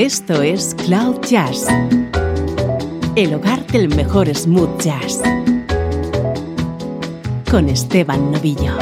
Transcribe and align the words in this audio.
Esto 0.00 0.40
es 0.40 0.74
Cloud 0.86 1.20
Jazz, 1.28 1.66
el 3.16 3.34
hogar 3.34 3.66
del 3.66 3.94
mejor 3.94 4.34
smooth 4.34 4.80
jazz, 4.80 5.20
con 7.50 7.68
Esteban 7.68 8.32
Novillo. 8.32 8.78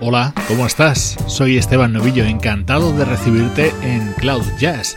Hola, 0.00 0.32
¿cómo 0.48 0.64
estás? 0.64 1.18
Soy 1.26 1.58
Esteban 1.58 1.92
Novillo, 1.92 2.24
encantado 2.24 2.90
de 2.94 3.04
recibirte 3.04 3.70
en 3.82 4.14
Cloud 4.14 4.46
Jazz. 4.58 4.96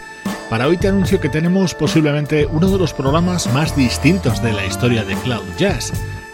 Para 0.50 0.68
hoy 0.68 0.77
te 0.77 0.87
anuncio 0.87 1.19
que 1.19 1.28
tenemos 1.28 1.74
posiblemente 1.74 2.46
uno 2.46 2.69
de 2.69 2.78
los 2.78 2.93
programas 2.93 3.51
más 3.54 3.75
distintos 3.75 4.42
de 4.42 4.54
la 4.54 4.65
historia 4.65 5.04
de 5.04 5.15
Cloud 5.15 5.43
Jazz. 5.57 5.92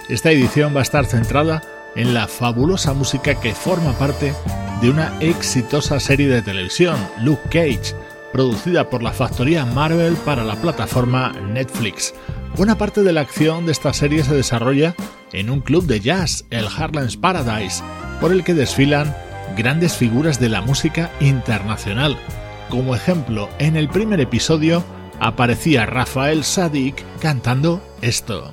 Esta 0.07 0.29
edición 0.29 0.75
va 0.75 0.81
a 0.81 0.83
estar 0.83 1.05
centrada 1.05 1.63
en 1.95 2.13
la 2.13 2.27
fabulosa 2.27 2.93
música 2.93 3.39
que 3.39 3.55
forma 3.55 3.93
parte 3.93 4.35
de 4.81 4.89
una 4.91 5.17
exitosa 5.19 5.99
serie 5.99 6.27
de 6.27 6.43
televisión, 6.43 6.95
Luke 7.23 7.41
Cage, 7.45 7.95
producida 8.31 8.87
por 8.87 9.01
la 9.01 9.13
factoría 9.13 9.65
Marvel 9.65 10.13
para 10.17 10.43
la 10.43 10.57
plataforma 10.57 11.31
Netflix. 11.51 12.13
Buena 12.55 12.77
parte 12.77 13.01
de 13.01 13.13
la 13.13 13.21
acción 13.21 13.65
de 13.65 13.71
esta 13.71 13.93
serie 13.93 14.23
se 14.23 14.35
desarrolla 14.35 14.93
en 15.31 15.49
un 15.49 15.61
club 15.61 15.87
de 15.87 15.99
jazz, 15.99 16.45
el 16.51 16.67
Harlem's 16.67 17.17
Paradise, 17.17 17.83
por 18.21 18.31
el 18.31 18.43
que 18.43 18.53
desfilan 18.53 19.15
grandes 19.57 19.97
figuras 19.97 20.39
de 20.39 20.49
la 20.49 20.61
música 20.61 21.09
internacional. 21.19 22.15
Como 22.73 22.95
ejemplo, 22.95 23.49
en 23.59 23.75
el 23.77 23.87
primer 23.87 24.19
episodio 24.19 24.83
aparecía 25.19 25.85
Rafael 25.85 26.43
Sadik 26.43 27.05
cantando 27.19 27.83
esto. 28.01 28.49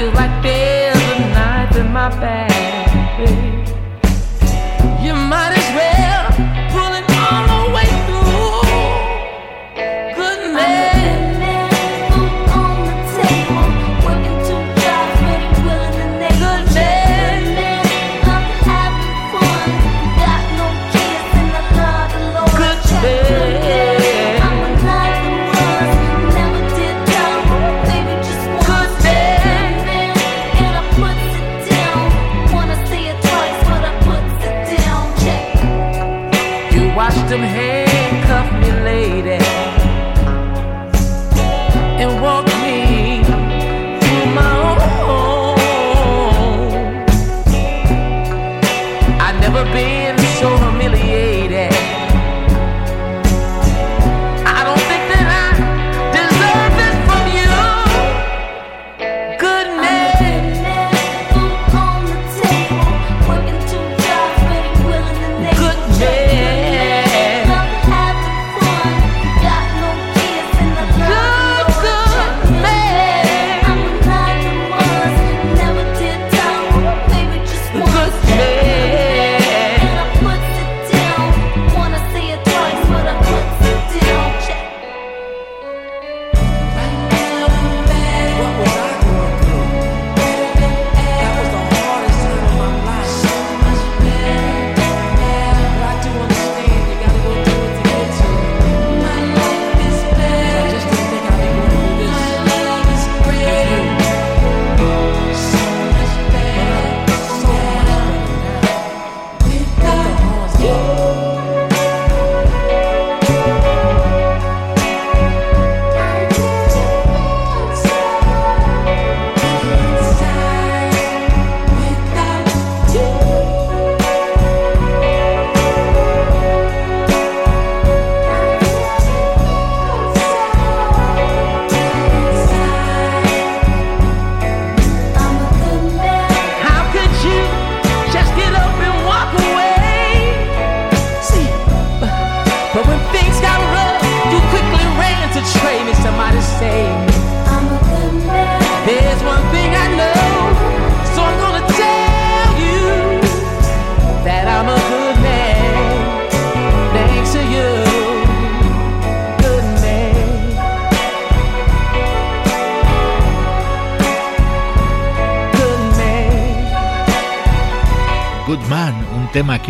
feel 0.00 0.12
like 0.12 0.42
there's 0.42 0.96
a 0.96 1.18
knife 1.34 1.76
in 1.76 1.92
my 1.92 2.08
back. 2.20 2.49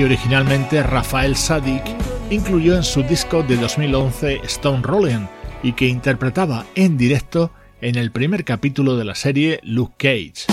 Que 0.01 0.07
originalmente 0.07 0.83
Rafael 0.83 1.37
Sadik 1.37 1.83
incluyó 2.31 2.75
en 2.75 2.85
su 2.85 3.03
disco 3.03 3.43
de 3.43 3.59
2011 3.59 4.41
Stone 4.45 4.83
Rollin' 4.83 5.29
y 5.63 5.75
que 5.75 5.89
interpretaba 5.89 6.65
en 6.75 6.97
directo 6.97 7.51
en 7.83 7.97
el 7.97 8.11
primer 8.11 8.47
capítulo 8.47 8.97
de 8.97 9.05
la 9.05 9.15
serie 9.15 9.61
Luke 9.63 9.93
Cage. 9.99 10.47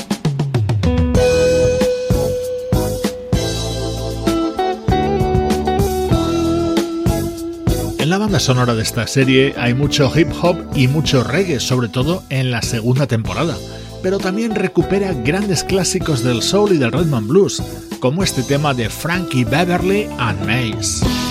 En 7.99 8.09
la 8.09 8.17
banda 8.17 8.41
sonora 8.41 8.75
de 8.75 8.83
esta 8.83 9.07
serie 9.07 9.53
hay 9.55 9.73
mucho 9.73 10.11
hip 10.13 10.27
hop 10.41 10.57
y 10.75 10.89
mucho 10.89 11.23
reggae, 11.23 11.61
sobre 11.61 11.87
todo 11.87 12.21
en 12.29 12.51
la 12.51 12.61
segunda 12.61 13.07
temporada. 13.07 13.55
pero 14.03 14.19
también 14.19 14.55
recupera 14.55 15.11
grandes 15.11 15.63
clásicos 15.63 16.23
del 16.23 16.41
soul 16.41 16.71
y 16.73 16.77
del 16.77 16.91
rhythm 16.91 17.15
and 17.15 17.27
blues, 17.27 17.61
como 17.99 18.23
este 18.23 18.43
tema 18.43 18.73
de 18.73 18.89
Frankie 18.89 19.43
Beverly 19.43 20.07
and 20.17 20.39
Mace. 20.45 21.26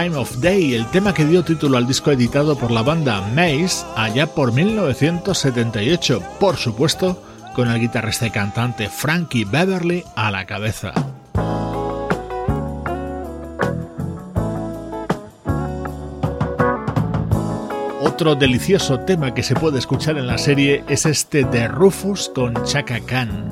Time 0.00 0.16
of 0.16 0.38
Day, 0.38 0.72
el 0.72 0.86
tema 0.86 1.12
que 1.12 1.26
dio 1.26 1.44
título 1.44 1.76
al 1.76 1.86
disco 1.86 2.10
editado 2.10 2.56
por 2.56 2.70
la 2.70 2.80
banda 2.80 3.20
Maze 3.34 3.84
allá 3.96 4.26
por 4.26 4.50
1978, 4.50 6.22
por 6.40 6.56
supuesto, 6.56 7.22
con 7.54 7.68
el 7.68 7.78
guitarrista 7.78 8.26
y 8.26 8.30
cantante 8.30 8.88
Frankie 8.88 9.44
Beverly 9.44 10.02
a 10.16 10.30
la 10.30 10.46
cabeza. 10.46 10.94
Otro 18.00 18.36
delicioso 18.36 19.00
tema 19.00 19.34
que 19.34 19.42
se 19.42 19.54
puede 19.54 19.78
escuchar 19.78 20.16
en 20.16 20.26
la 20.26 20.38
serie 20.38 20.82
es 20.88 21.04
este 21.04 21.44
de 21.44 21.68
Rufus 21.68 22.30
con 22.34 22.54
Chaka 22.64 23.00
Khan. 23.00 23.49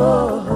oh. 0.00 0.47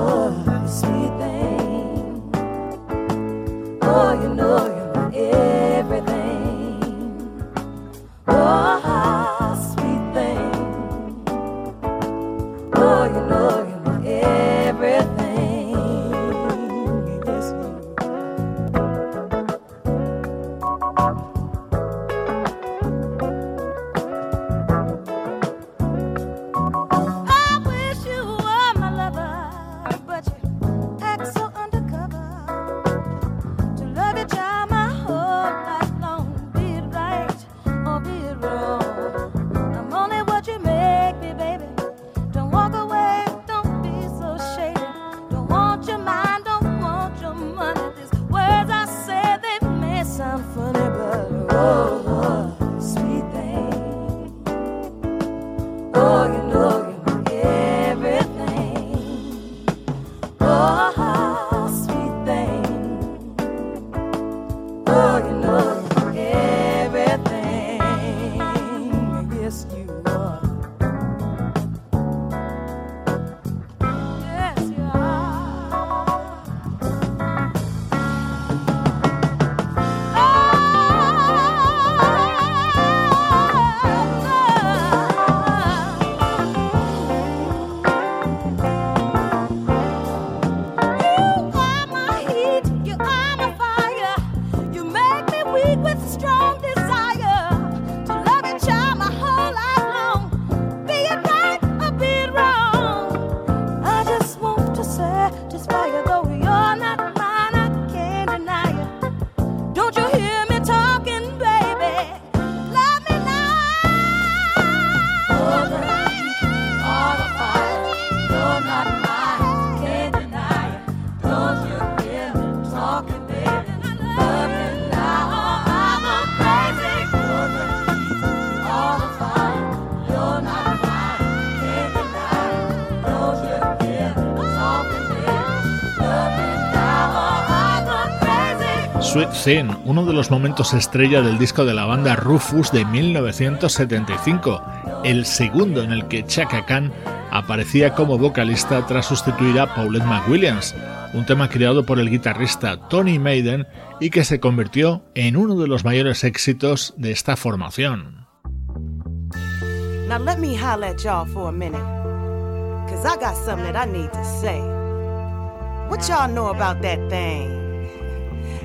Uno 139.84 140.06
de 140.06 140.12
los 140.12 140.30
momentos 140.30 140.72
estrella 140.72 141.20
del 141.20 141.36
disco 141.36 141.64
de 141.64 141.74
la 141.74 141.84
banda 141.84 142.14
Rufus 142.14 142.70
de 142.70 142.84
1975, 142.84 144.62
el 145.02 145.26
segundo 145.26 145.82
en 145.82 145.90
el 145.90 146.06
que 146.06 146.24
Chaka 146.24 146.64
Khan 146.64 146.92
aparecía 147.32 147.92
como 147.94 148.18
vocalista 148.18 148.86
tras 148.86 149.06
sustituir 149.06 149.58
a 149.58 149.74
Paulette 149.74 150.04
McWilliams, 150.04 150.76
un 151.12 151.26
tema 151.26 151.48
creado 151.48 151.84
por 151.84 151.98
el 151.98 152.08
guitarrista 152.08 152.88
Tony 152.88 153.18
Maiden 153.18 153.66
y 153.98 154.10
que 154.10 154.22
se 154.24 154.38
convirtió 154.38 155.02
en 155.16 155.36
uno 155.36 155.56
de 155.56 155.66
los 155.66 155.84
mayores 155.84 156.22
éxitos 156.22 156.94
de 156.96 157.10
esta 157.10 157.34
formación. 157.34 158.28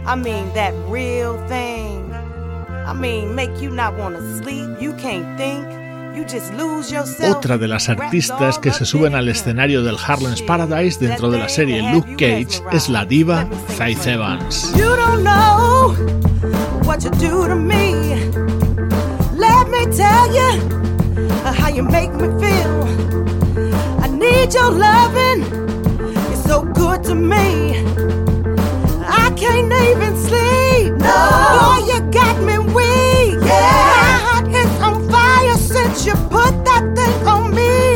I 0.07 0.15
mean, 0.15 0.53
that 0.53 0.73
real 0.87 1.37
thing. 1.49 2.13
I 2.13 2.93
mean, 2.93 3.35
make 3.35 3.61
you 3.61 3.69
not 3.69 3.97
want 3.97 4.15
to 4.15 4.37
sleep, 4.37 4.81
you 4.81 4.93
can't 4.93 5.37
think. 5.37 5.67
Otra 7.29 7.57
de 7.59 7.67
las 7.67 7.89
artistas 7.89 8.57
que 8.57 8.71
se 8.71 8.85
suben 8.85 9.13
al 9.13 9.29
escenario 9.29 9.83
del 9.83 9.97
Harlem's 10.03 10.41
Paradise 10.41 10.97
dentro 10.99 11.29
de 11.29 11.37
la 11.37 11.47
serie 11.47 11.91
Luke 11.91 12.15
Cage 12.17 12.63
es 12.71 12.89
la 12.89 13.05
diva 13.05 13.47
Faith 13.77 14.07
Evans. 14.07 14.73
Can't 29.37 29.71
even 29.71 30.17
sleep. 30.17 30.93
No. 30.97 31.17
Boy, 31.61 31.93
you 31.93 31.99
got 32.11 32.41
me 32.41 32.57
weak. 32.57 33.35
Yeah. 33.45 33.93
My 33.93 34.17
heart 34.25 34.47
is 34.49 34.81
on 34.81 35.09
fire 35.09 35.57
since 35.57 36.05
you 36.05 36.13
put 36.13 36.65
that 36.65 36.83
thing 36.95 37.27
on 37.27 37.53
me. 37.53 37.86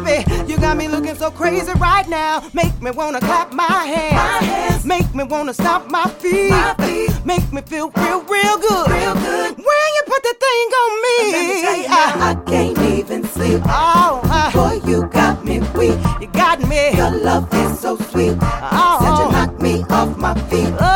Baby. 0.00 0.50
You 0.50 0.58
got 0.58 0.76
me 0.76 0.88
looking 0.88 1.14
so 1.14 1.30
crazy 1.30 1.72
right 1.74 2.08
now. 2.08 2.42
Make 2.52 2.80
me 2.80 2.90
wanna 2.90 3.20
clap 3.20 3.52
my 3.52 3.64
hands. 3.64 4.14
My 4.14 4.46
hands. 4.46 4.84
Make 4.84 5.14
me 5.14 5.24
wanna 5.24 5.54
stomp 5.54 5.90
my 5.90 6.06
feet. 6.18 6.50
my 6.50 6.74
feet. 6.78 7.10
Make 7.24 7.52
me 7.52 7.62
feel 7.62 7.90
real, 7.90 8.22
real 8.22 8.58
good. 8.58 8.90
Real 8.90 9.14
good. 9.14 9.56
When 9.56 9.88
you 9.96 10.02
put 10.06 10.22
the 10.22 10.34
thing 10.46 10.68
on 10.82 10.92
me, 11.04 11.16
I 11.88 12.42
can't 12.46 12.78
even 12.78 13.24
sleep. 13.24 13.60
Oh, 13.66 14.20
uh, 14.24 14.52
Boy, 14.52 14.80
you 14.88 15.06
got 15.08 15.44
me 15.44 15.60
weak. 15.76 15.98
you 16.20 16.26
got 16.28 16.60
me. 16.68 16.96
Your 16.96 17.10
love 17.10 17.52
is 17.54 17.78
so 17.80 17.96
sweet. 17.96 18.36
Oh. 18.40 18.98
Said 19.00 19.24
you 19.24 19.32
knock 19.32 19.60
me 19.60 19.82
off 19.90 20.16
my 20.16 20.34
feet. 20.48 20.72
Oh, 20.80 20.87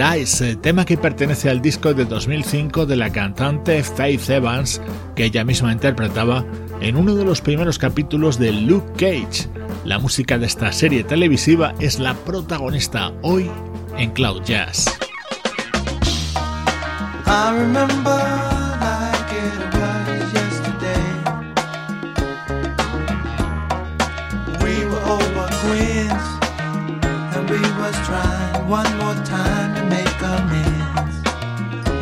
Mesmerize, 0.00 0.56
tema 0.56 0.86
que 0.86 0.96
pertenece 0.96 1.50
al 1.50 1.60
disco 1.60 1.92
de 1.92 2.06
2005 2.06 2.86
de 2.86 2.96
la 2.96 3.12
cantante 3.12 3.82
Faith 3.82 4.30
Evans, 4.30 4.80
que 5.14 5.26
ella 5.26 5.44
misma 5.44 5.72
interpretaba 5.72 6.46
en 6.80 6.96
uno 6.96 7.14
de 7.14 7.26
los 7.26 7.42
primeros 7.42 7.78
capítulos 7.78 8.38
de 8.38 8.50
Luke 8.50 8.92
Cage. 8.92 9.50
La 9.84 9.98
música 9.98 10.38
de 10.38 10.46
esta 10.46 10.72
serie 10.72 11.04
televisiva 11.04 11.74
es 11.80 11.98
la 11.98 12.14
protagonista 12.14 13.12
hoy 13.20 13.50
en 13.98 14.10
Cloud 14.12 14.42
Jazz. 14.42 14.86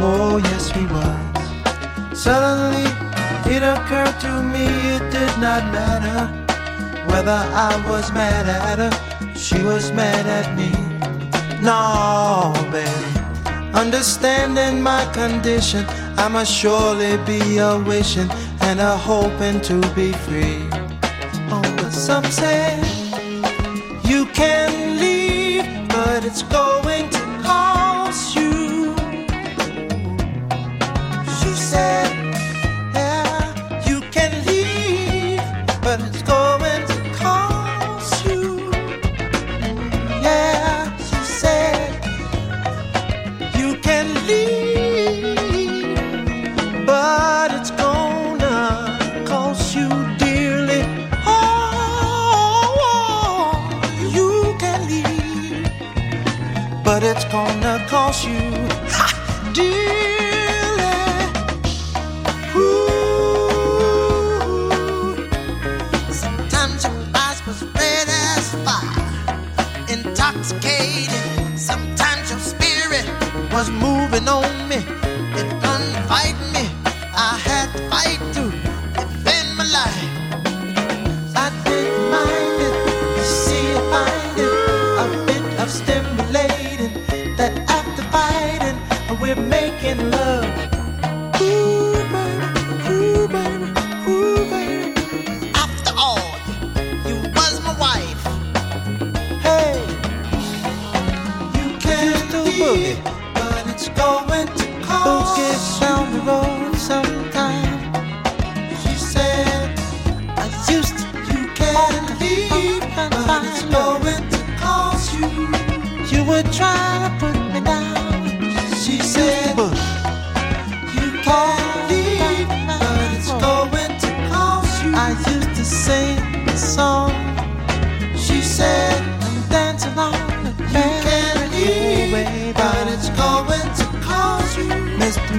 Oh 0.01 0.39
yes, 0.39 0.75
we 0.77 0.87
was. 0.87 2.19
Suddenly, 2.19 2.87
it 3.55 3.63
occurred 3.63 4.19
to 4.21 4.43
me 4.43 4.67
it 4.95 5.11
did 5.11 5.39
not 5.41 5.63
matter 5.73 6.49
whether 7.09 7.33
I 7.33 7.73
was 7.89 8.13
mad 8.13 8.47
at 8.49 8.79
her, 8.79 9.35
she 9.35 9.63
was 9.63 9.91
mad 9.93 10.27
at 10.27 10.55
me. 10.57 10.71
No, 11.63 12.53
baby. 12.71 13.19
Understanding 13.75 14.83
my 14.83 15.05
condition, 15.13 15.85
I 16.17 16.29
must 16.29 16.53
surely 16.53 17.17
be 17.25 17.59
a 17.59 17.79
wishing 17.79 18.31
and 18.61 18.81
a 18.81 18.97
hoping 18.97 19.61
to 19.63 19.81
be 19.95 20.13
free. 20.13 20.69
Oh, 21.51 21.63
but 21.79 21.91
some 21.91 22.25
say 22.25 22.79
you 24.05 24.27
can 24.27 24.99
leave, 25.01 25.89
but 25.89 26.25
it's 26.25 26.43
going 26.43 26.98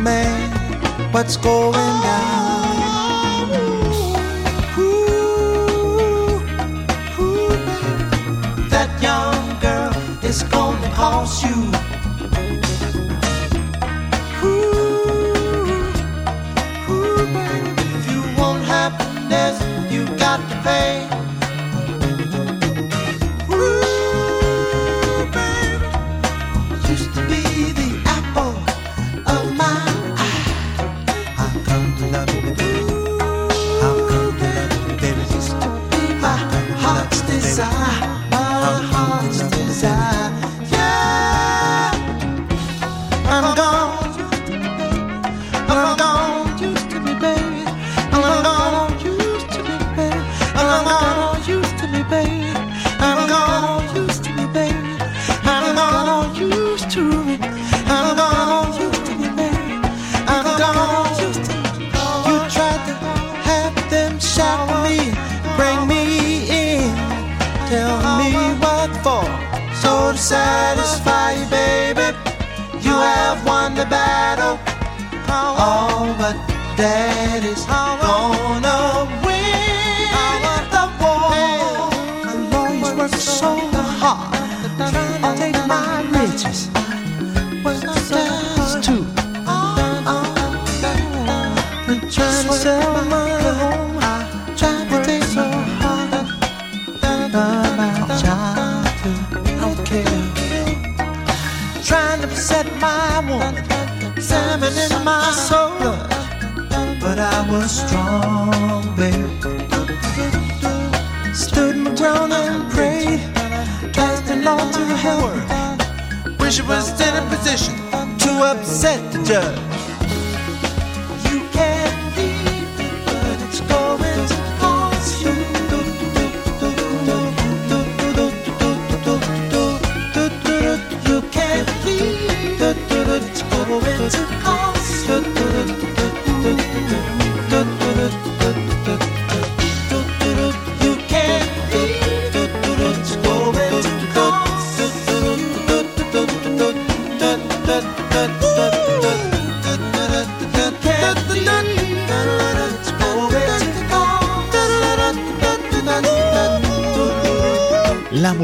man 0.10 0.50
what's 1.14 1.38
going 1.38 1.94
down. 2.10 3.46
Ooh, 4.78 5.00
ooh, 5.98 6.40
ooh. 7.24 7.54
That 8.74 8.90
young 9.08 9.42
girl 9.66 9.94
is 10.30 10.40
gonna 10.56 10.90
cost 11.02 11.44
you. 11.46 11.59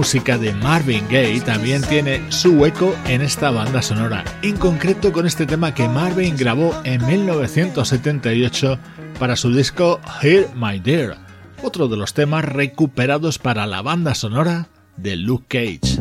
música 0.06 0.38
de 0.38 0.54
Marvin 0.54 1.04
Gaye 1.10 1.42
también 1.42 1.82
tiene 1.82 2.32
su 2.32 2.52
hueco 2.52 2.96
en 3.08 3.24
esta 3.24 3.50
banda 3.50 3.82
sonora, 3.82 4.24
en 4.44 4.56
concreto 4.56 5.12
con 5.12 5.26
este 5.26 5.48
tema 5.48 5.74
que 5.74 5.90
Marvin 5.90 6.38
grabó 6.38 6.80
en 6.84 7.04
1978 7.08 8.78
para 9.18 9.36
su 9.36 9.52
disco 9.52 10.00
Here 10.22 10.48
My 10.54 10.80
Dear, 10.80 11.18
otro 11.64 11.88
de 11.88 11.98
los 11.98 12.14
temas 12.14 12.46
recuperados 12.46 13.40
para 13.40 13.66
la 13.66 13.82
banda 13.82 14.14
sonora 14.14 14.68
de 14.96 15.16
Luke 15.16 15.48
Cage. 15.48 15.95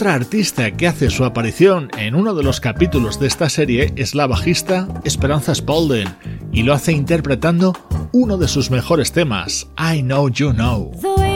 Otra 0.00 0.14
artista 0.14 0.70
que 0.70 0.86
hace 0.86 1.10
su 1.10 1.26
aparición 1.26 1.90
en 1.98 2.14
uno 2.14 2.32
de 2.32 2.42
los 2.42 2.58
capítulos 2.58 3.20
de 3.20 3.26
esta 3.26 3.50
serie 3.50 3.92
es 3.96 4.14
la 4.14 4.26
bajista 4.26 4.88
Esperanza 5.04 5.54
Spalding 5.54 6.08
y 6.52 6.62
lo 6.62 6.72
hace 6.72 6.92
interpretando 6.92 7.74
uno 8.10 8.38
de 8.38 8.48
sus 8.48 8.70
mejores 8.70 9.12
temas, 9.12 9.68
I 9.76 10.00
Know 10.00 10.30
You 10.30 10.54
Know. 10.54 11.29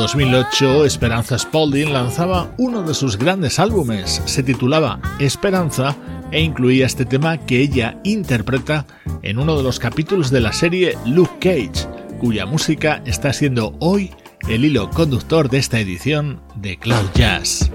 2008, 0.00 0.86
Esperanza 0.86 1.38
Spalding 1.38 1.92
lanzaba 1.92 2.54
uno 2.56 2.82
de 2.82 2.94
sus 2.94 3.18
grandes 3.18 3.58
álbumes. 3.58 4.22
Se 4.24 4.42
titulaba 4.42 4.98
Esperanza 5.18 5.94
e 6.32 6.40
incluía 6.40 6.86
este 6.86 7.04
tema 7.04 7.36
que 7.36 7.60
ella 7.60 8.00
interpreta 8.02 8.86
en 9.20 9.38
uno 9.38 9.58
de 9.58 9.62
los 9.62 9.78
capítulos 9.78 10.30
de 10.30 10.40
la 10.40 10.54
serie 10.54 10.96
Luke 11.04 11.34
Cage, 11.38 11.86
cuya 12.18 12.46
música 12.46 13.02
está 13.04 13.34
siendo 13.34 13.76
hoy 13.78 14.10
el 14.48 14.64
hilo 14.64 14.88
conductor 14.88 15.50
de 15.50 15.58
esta 15.58 15.78
edición 15.78 16.40
de 16.56 16.78
Cloud 16.78 17.10
Jazz. 17.14 17.69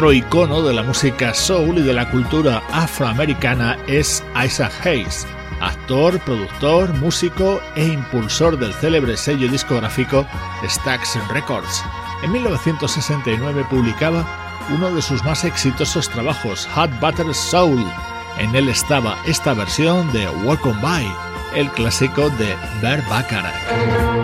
Otro 0.00 0.14
icono 0.14 0.62
de 0.62 0.72
la 0.72 0.82
música 0.82 1.34
soul 1.34 1.76
y 1.76 1.82
de 1.82 1.92
la 1.92 2.10
cultura 2.10 2.62
afroamericana 2.72 3.76
es 3.86 4.24
Isaac 4.42 4.72
Hayes, 4.86 5.26
actor, 5.60 6.18
productor, 6.20 6.90
músico 6.94 7.60
e 7.76 7.84
impulsor 7.84 8.58
del 8.58 8.72
célebre 8.72 9.14
sello 9.18 9.46
discográfico 9.48 10.26
Stax 10.66 11.18
Records. 11.28 11.84
En 12.22 12.32
1969 12.32 13.66
publicaba 13.68 14.24
uno 14.74 14.90
de 14.90 15.02
sus 15.02 15.22
más 15.22 15.44
exitosos 15.44 16.08
trabajos, 16.08 16.66
Hot 16.74 16.90
Butter 16.98 17.34
Soul. 17.34 17.84
En 18.38 18.56
él 18.56 18.70
estaba 18.70 19.18
esta 19.26 19.52
versión 19.52 20.10
de 20.14 20.26
Welcome 20.46 20.80
By, 20.80 21.06
el 21.54 21.70
clásico 21.72 22.30
de 22.30 22.56
Bert 22.80 23.06
Bacharach. 23.10 24.19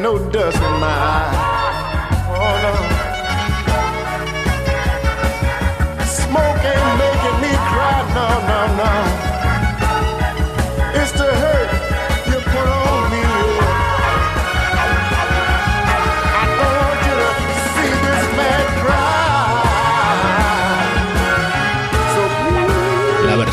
No 0.00 0.18
dust 0.30 0.56
in 0.56 0.80
my 0.80 0.88
eye. 0.88 1.49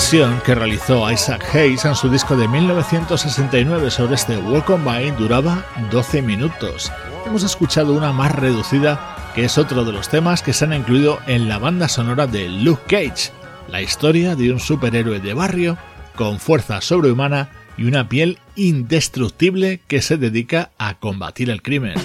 Versión 0.09 0.39
que 0.45 0.55
realizó 0.55 1.11
Isaac 1.11 1.53
Hayes 1.53 1.83
en 1.83 1.93
su 1.93 2.09
disco 2.09 2.37
de 2.37 2.47
1969 2.47 3.91
sobre 3.91 4.15
este 4.15 4.37
Welcome 4.37 4.85
By 4.85 5.11
duraba 5.11 5.65
12 5.91 6.21
minutos 6.21 6.93
hemos 7.25 7.43
escuchado 7.43 7.93
una 7.93 8.13
más 8.13 8.31
reducida 8.31 9.17
que 9.35 9.43
es 9.43 9.57
otro 9.57 9.83
de 9.83 9.91
los 9.91 10.07
temas 10.07 10.41
que 10.41 10.53
se 10.53 10.63
han 10.63 10.71
incluido 10.71 11.19
en 11.27 11.49
la 11.49 11.57
banda 11.57 11.89
sonora 11.89 12.25
de 12.25 12.47
Luke 12.47 12.83
Cage, 12.87 13.31
la 13.67 13.81
historia 13.81 14.37
de 14.37 14.53
un 14.53 14.61
superhéroe 14.61 15.19
de 15.19 15.33
barrio 15.33 15.77
con 16.15 16.39
fuerza 16.39 16.79
sobrehumana 16.79 17.49
y 17.77 17.83
una 17.83 18.07
piel 18.07 18.37
indestructible 18.55 19.81
que 19.89 20.01
se 20.01 20.15
dedica 20.15 20.71
a 20.77 20.93
combatir 20.93 21.49
el 21.49 21.61
crimen. 21.61 21.95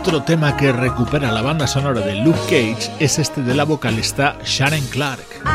Otro 0.00 0.22
tema 0.22 0.56
que 0.56 0.72
recupera 0.72 1.30
la 1.30 1.42
banda 1.42 1.66
sonora 1.66 2.00
de 2.00 2.14
Luke 2.14 2.40
Cage 2.44 2.90
es 3.00 3.18
este 3.18 3.42
de 3.42 3.54
la 3.54 3.64
vocalista 3.64 4.34
Sharon 4.42 4.80
Clark. 4.86 5.49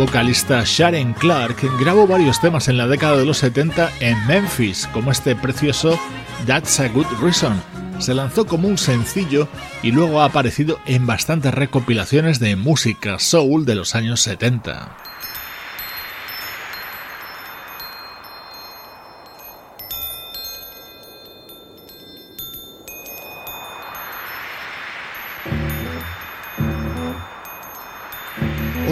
Vocalista 0.00 0.62
Sharon 0.64 1.12
Clark 1.12 1.56
grabó 1.78 2.06
varios 2.06 2.40
temas 2.40 2.68
en 2.68 2.78
la 2.78 2.86
década 2.86 3.18
de 3.18 3.26
los 3.26 3.36
70 3.36 3.92
en 4.00 4.26
Memphis, 4.26 4.88
como 4.94 5.10
este 5.10 5.36
precioso 5.36 6.00
That's 6.46 6.80
a 6.80 6.88
Good 6.88 7.04
Reason. 7.20 7.62
Se 7.98 8.14
lanzó 8.14 8.46
como 8.46 8.66
un 8.66 8.78
sencillo 8.78 9.46
y 9.82 9.92
luego 9.92 10.22
ha 10.22 10.24
aparecido 10.24 10.78
en 10.86 11.06
bastantes 11.06 11.52
recopilaciones 11.52 12.40
de 12.40 12.56
música 12.56 13.18
soul 13.18 13.66
de 13.66 13.74
los 13.74 13.94
años 13.94 14.22
70. 14.22 15.09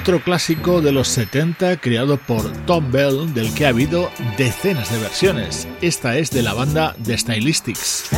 otro 0.09 0.25
clásico 0.25 0.81
de 0.81 0.91
los 0.91 1.07
70 1.09 1.83
creado 1.83 2.17
por 2.17 2.51
Tom 2.65 2.91
Bell 2.91 3.35
del 3.35 3.53
que 3.53 3.67
ha 3.67 3.69
habido 3.69 4.11
decenas 4.39 4.91
de 4.91 4.99
versiones. 5.01 5.69
Esta 5.83 6.17
es 6.17 6.31
de 6.31 6.43
la 6.43 6.55
banda 6.55 6.97
The 7.05 7.19
Stylistics. 7.19 8.09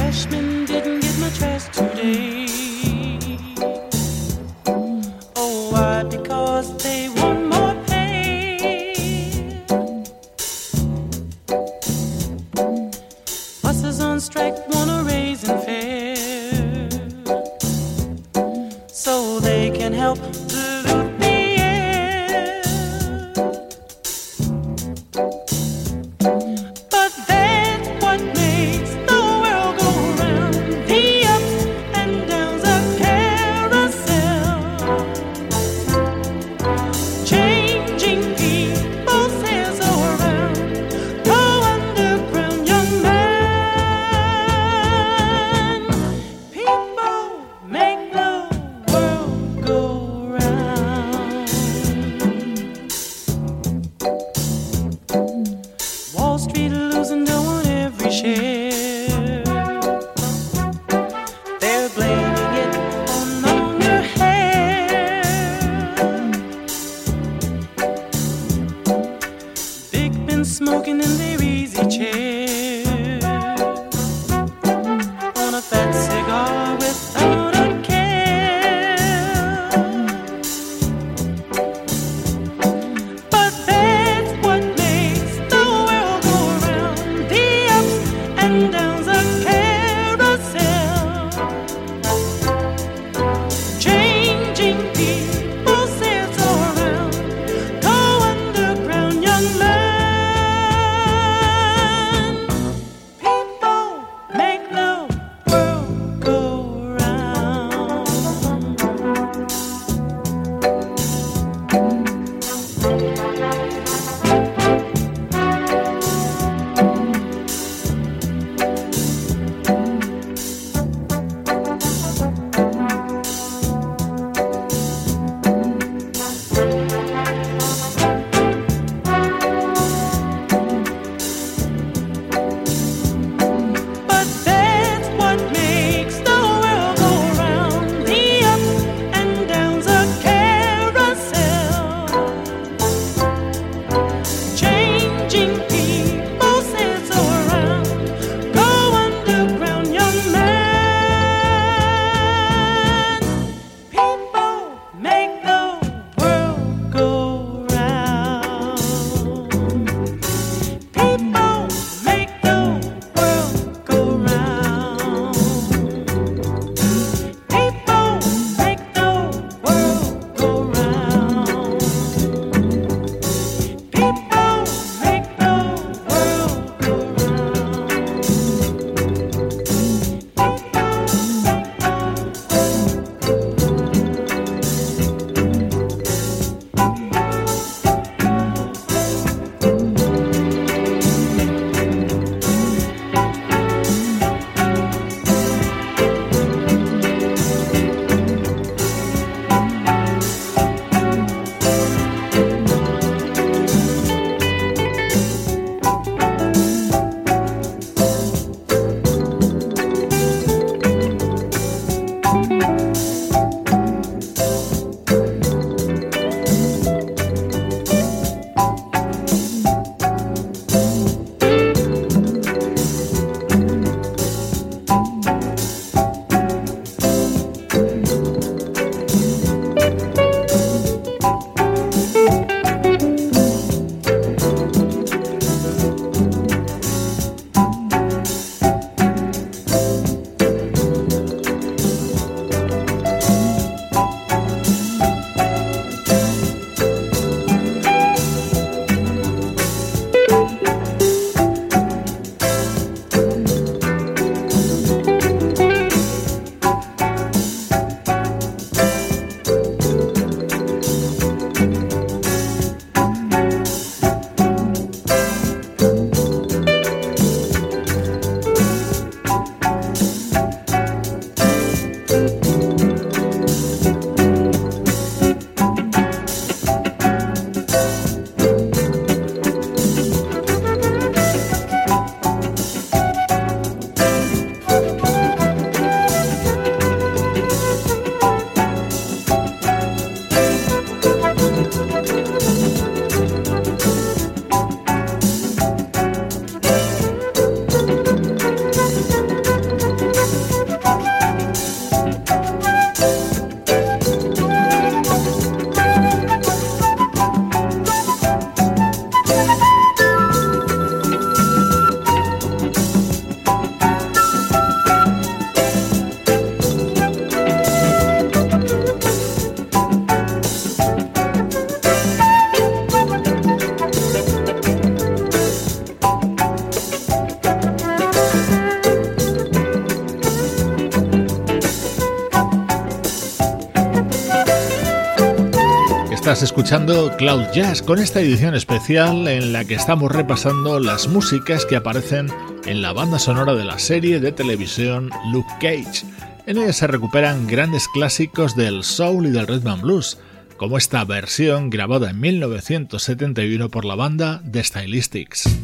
Escuchando 336.60 337.16
Cloud 337.16 337.46
Jazz 337.54 337.80
con 337.80 337.98
esta 337.98 338.20
edición 338.20 338.54
especial 338.54 339.26
en 339.28 339.50
la 339.50 339.64
que 339.64 339.72
estamos 339.72 340.12
repasando 340.12 340.78
las 340.78 341.08
músicas 341.08 341.64
que 341.64 341.74
aparecen 341.74 342.26
en 342.66 342.82
la 342.82 342.92
banda 342.92 343.18
sonora 343.18 343.54
de 343.54 343.64
la 343.64 343.78
serie 343.78 344.20
de 344.20 344.30
televisión 344.30 345.08
Luke 345.32 345.48
Cage. 345.58 346.04
En 346.44 346.58
ella 346.58 346.74
se 346.74 346.86
recuperan 346.86 347.46
grandes 347.46 347.88
clásicos 347.88 348.56
del 348.56 348.84
soul 348.84 349.28
y 349.28 349.30
del 349.30 349.46
rhythm 349.46 349.68
and 349.68 349.82
blues, 349.82 350.18
como 350.58 350.76
esta 350.76 351.02
versión 351.06 351.70
grabada 351.70 352.10
en 352.10 352.20
1971 352.20 353.70
por 353.70 353.86
la 353.86 353.94
banda 353.94 354.42
The 354.52 354.62
Stylistics. 354.62 355.59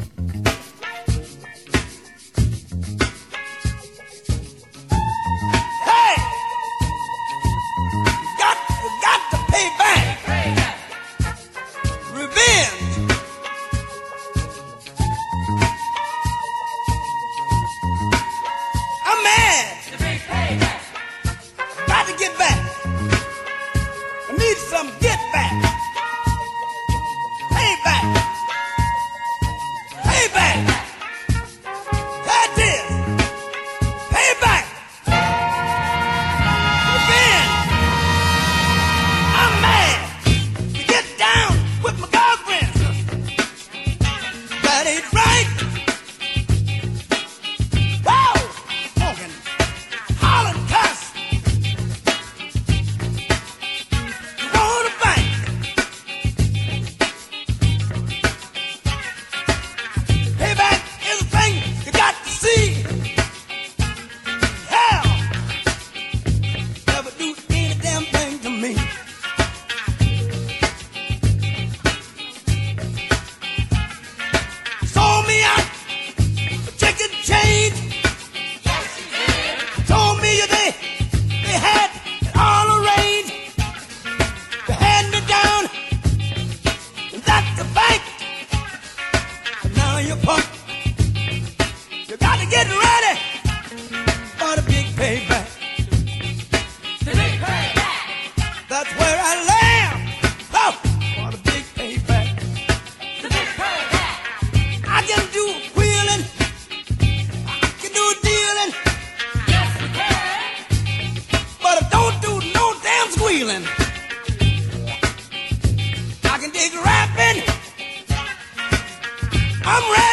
I'm 119.69 119.91
ready. 119.91 120.06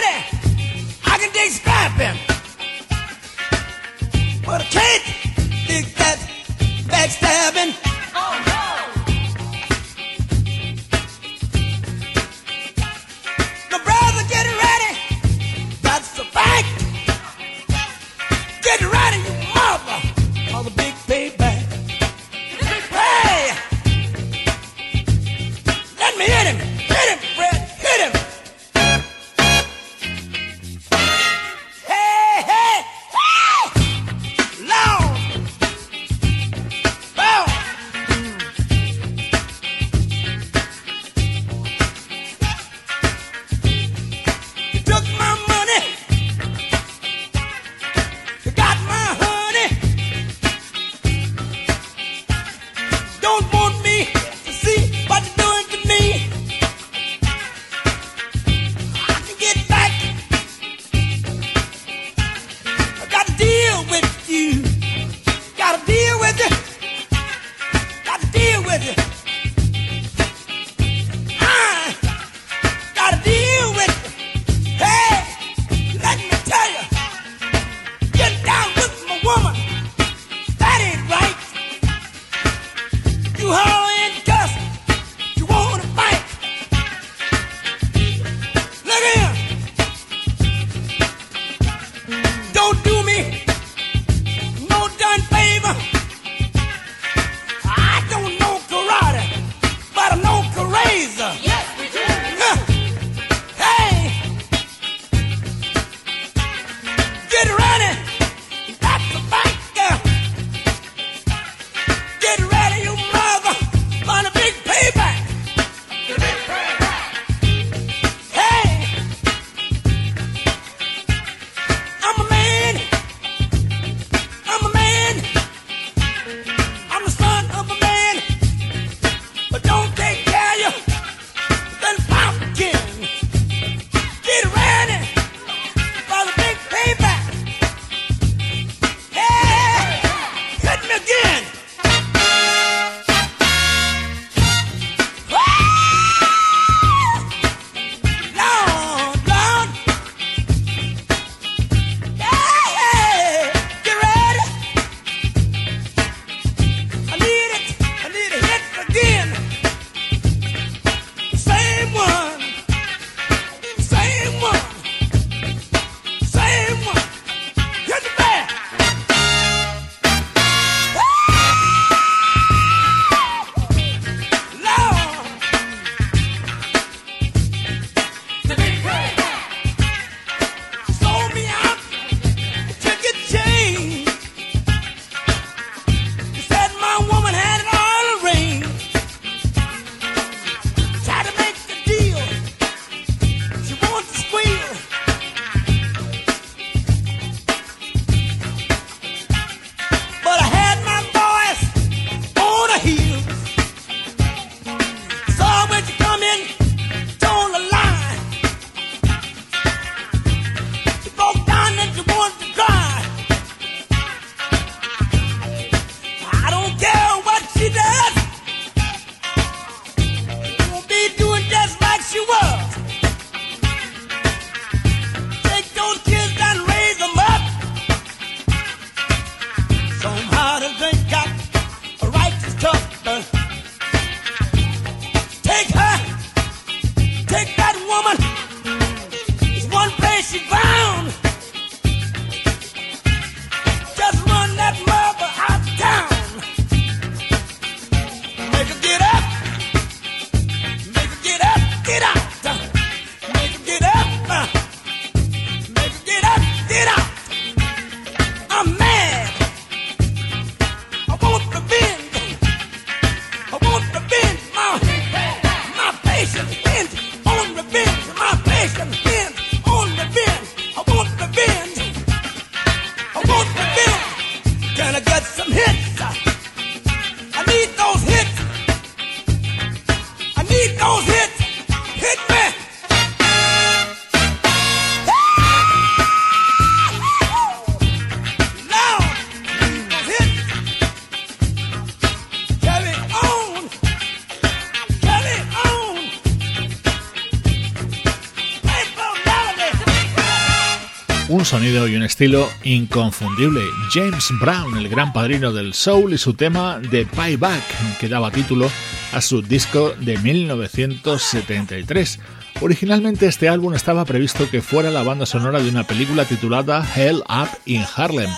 Un 301.44 301.60
sonido 301.60 301.86
y 301.86 301.94
un 301.94 302.02
estilo 302.02 302.48
inconfundible. 302.62 303.60
James 303.92 304.32
Brown, 304.40 304.78
el 304.78 304.88
gran 304.88 305.12
padrino 305.12 305.52
del 305.52 305.74
soul 305.74 306.14
y 306.14 306.18
su 306.18 306.32
tema 306.32 306.78
de 306.78 307.04
Pieback, 307.04 307.98
que 308.00 308.08
daba 308.08 308.30
título 308.30 308.70
a 309.12 309.20
su 309.20 309.42
disco 309.42 309.92
de 310.00 310.16
1973. 310.16 312.18
Originalmente 312.62 313.26
este 313.26 313.50
álbum 313.50 313.74
estaba 313.74 314.06
previsto 314.06 314.48
que 314.48 314.62
fuera 314.62 314.90
la 314.90 315.02
banda 315.02 315.26
sonora 315.26 315.60
de 315.60 315.68
una 315.68 315.84
película 315.84 316.24
titulada 316.24 316.82
Hell 316.96 317.22
Up 317.28 317.50
in 317.66 317.84
Harlem. 317.94 318.30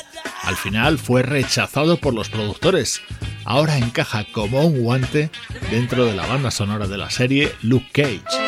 Al 0.42 0.56
final 0.56 0.98
fue 0.98 1.22
rechazado 1.22 1.98
por 1.98 2.12
los 2.12 2.28
productores. 2.28 3.02
Ahora 3.44 3.78
encaja 3.78 4.24
como 4.32 4.66
un 4.66 4.80
guante 4.80 5.30
dentro 5.70 6.06
de 6.06 6.16
la 6.16 6.26
banda 6.26 6.50
sonora 6.50 6.88
de 6.88 6.98
la 6.98 7.10
serie 7.10 7.52
Luke 7.62 7.86
Cage. 7.92 8.45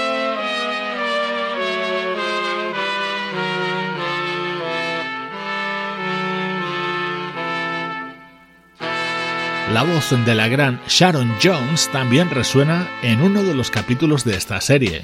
La 9.72 9.82
voz 9.82 10.10
de 10.24 10.34
la 10.34 10.48
gran 10.48 10.80
Sharon 10.88 11.30
Jones 11.42 11.90
también 11.92 12.30
resuena 12.30 12.88
en 13.02 13.20
uno 13.20 13.42
de 13.42 13.54
los 13.54 13.70
capítulos 13.70 14.24
de 14.24 14.34
esta 14.34 14.60
serie. 14.62 15.02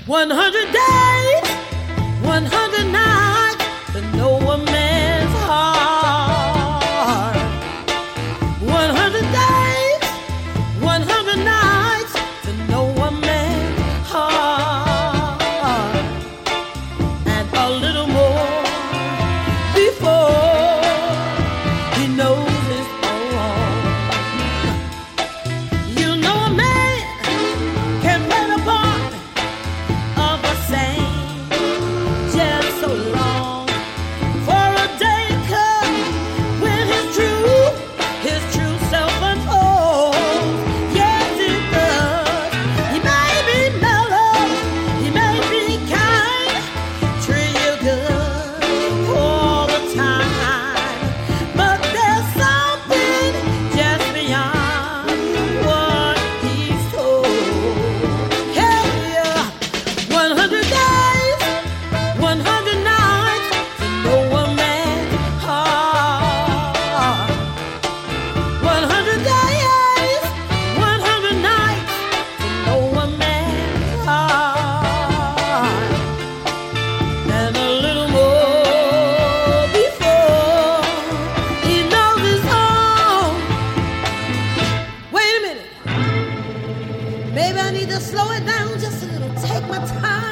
Maybe 87.34 87.58
I 87.58 87.72
need 87.72 87.88
to 87.88 88.00
slow 88.00 88.30
it 88.30 88.46
down 88.46 88.78
just 88.78 89.02
a 89.02 89.06
little. 89.06 89.34
Take 89.42 89.66
my 89.68 89.78
time. 89.78 90.23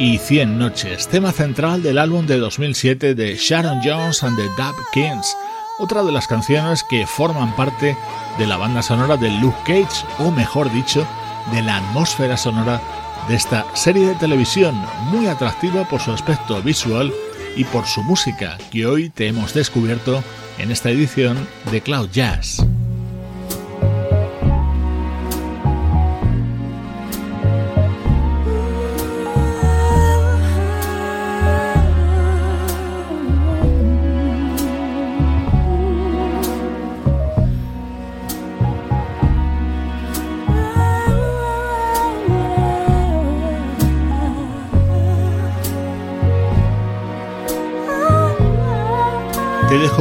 Y 0.00 0.18
100 0.18 0.58
noches, 0.58 1.06
tema 1.06 1.30
central 1.30 1.80
del 1.80 1.98
álbum 1.98 2.26
de 2.26 2.38
2007 2.38 3.14
de 3.14 3.36
Sharon 3.36 3.80
Jones 3.84 4.24
and 4.24 4.36
the 4.36 4.48
Dub 4.60 4.74
Kings, 4.92 5.36
otra 5.78 6.02
de 6.02 6.10
las 6.10 6.26
canciones 6.26 6.82
que 6.82 7.06
forman 7.06 7.54
parte 7.54 7.96
de 8.36 8.46
la 8.48 8.56
banda 8.56 8.82
sonora 8.82 9.16
de 9.16 9.30
Luke 9.30 9.58
Cage, 9.64 10.04
o 10.18 10.32
mejor 10.32 10.72
dicho, 10.72 11.06
de 11.52 11.62
la 11.62 11.76
atmósfera 11.76 12.36
sonora 12.36 12.80
de 13.28 13.36
esta 13.36 13.64
serie 13.74 14.08
de 14.08 14.14
televisión, 14.16 14.74
muy 15.12 15.28
atractiva 15.28 15.84
por 15.84 16.00
su 16.00 16.10
aspecto 16.10 16.60
visual 16.62 17.12
y 17.54 17.62
por 17.62 17.86
su 17.86 18.02
música, 18.02 18.58
que 18.72 18.86
hoy 18.86 19.08
te 19.10 19.28
hemos 19.28 19.54
descubierto 19.54 20.24
en 20.58 20.72
esta 20.72 20.90
edición 20.90 21.46
de 21.70 21.80
Cloud 21.80 22.10
Jazz. 22.10 22.66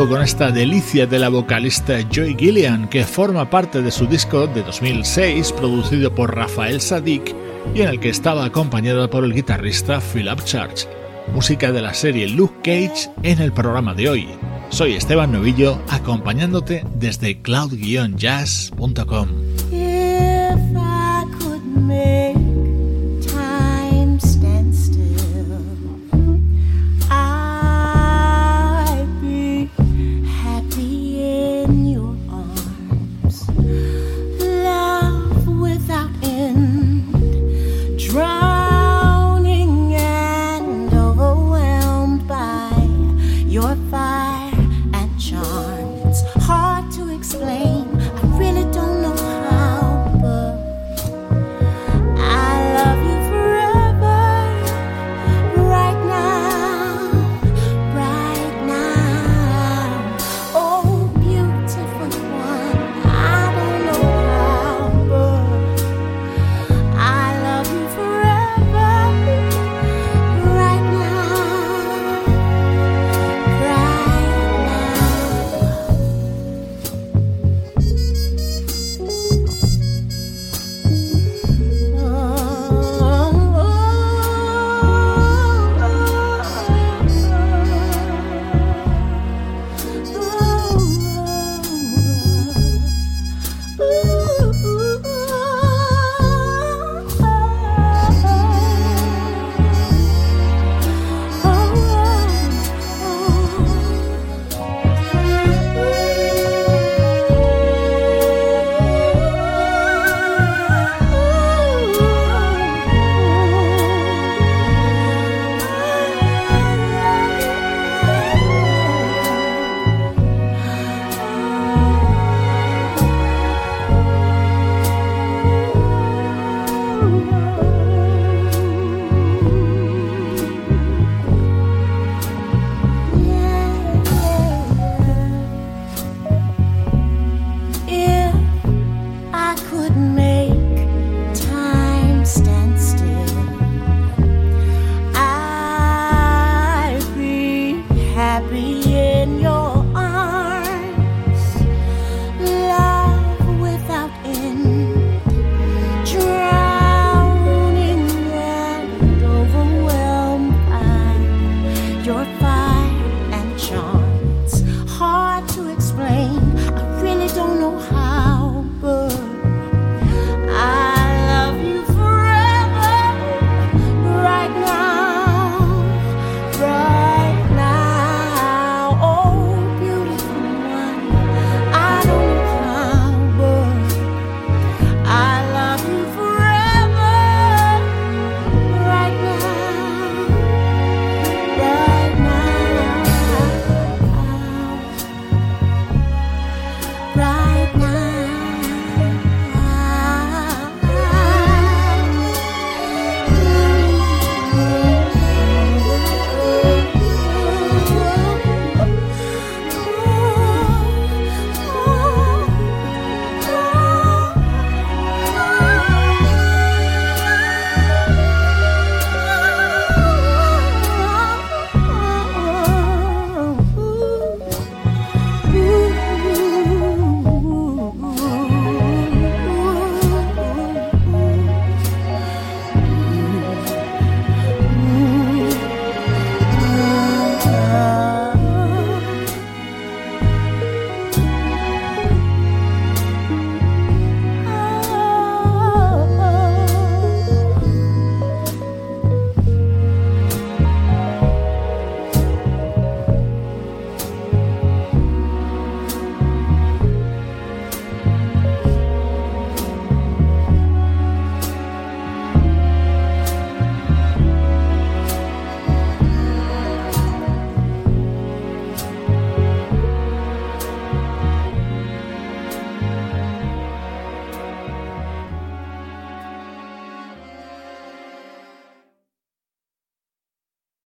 Con 0.09 0.21
esta 0.23 0.51
delicia 0.51 1.05
de 1.05 1.19
la 1.19 1.29
vocalista 1.29 1.99
Joy 2.09 2.35
Gillian 2.37 2.89
que 2.89 3.03
forma 3.03 3.49
parte 3.49 3.83
de 3.83 3.91
su 3.91 4.07
disco 4.07 4.47
de 4.47 4.63
2006 4.63 5.51
producido 5.51 6.13
por 6.15 6.35
Rafael 6.35 6.81
Sadik 6.81 7.35
y 7.75 7.81
en 7.81 7.89
el 7.89 7.99
que 7.99 8.09
estaba 8.09 8.43
acompañada 8.45 9.07
por 9.07 9.23
el 9.23 9.33
guitarrista 9.33 10.01
Philip 10.01 10.43
Church. 10.43 10.87
Música 11.33 11.71
de 11.71 11.83
la 11.83 11.93
serie 11.93 12.27
Luke 12.27 12.55
Cage 12.63 13.11
en 13.21 13.39
el 13.39 13.53
programa 13.53 13.93
de 13.93 14.09
hoy. 14.09 14.27
Soy 14.69 14.93
Esteban 14.93 15.31
Novillo 15.31 15.79
acompañándote 15.89 16.83
desde 16.95 17.39
cloud-jazz.com. 17.41 19.38